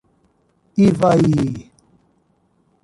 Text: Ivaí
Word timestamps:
Ivaí 0.85 1.37